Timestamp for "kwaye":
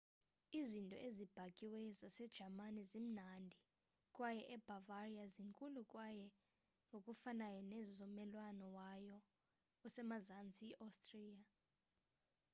4.15-4.41, 5.91-6.27